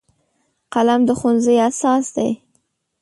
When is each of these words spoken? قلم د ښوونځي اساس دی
قلم 0.73 1.01
د 1.07 1.09
ښوونځي 1.19 1.55
اساس 1.69 2.05
دی 2.15 2.29